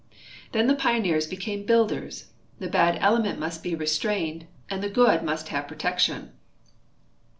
[0.51, 2.31] Then the pioneers be came builders.
[2.57, 6.31] The bad element must be restrained and the good must have protection.